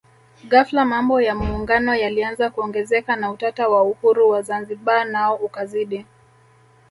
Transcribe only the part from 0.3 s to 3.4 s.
Ghafla mambo ya Muungano yalianza kuongezeka na